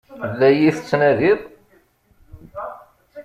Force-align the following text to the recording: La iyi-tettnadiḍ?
La 0.39 0.47
iyi-tettnadiḍ? 0.51 1.39